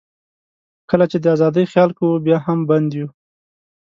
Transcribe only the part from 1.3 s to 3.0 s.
آزادۍ خیال کوو، بیا هم بند